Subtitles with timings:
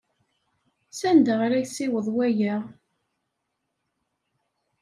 [0.99, 2.55] Sanda ara yessiweḍ waya?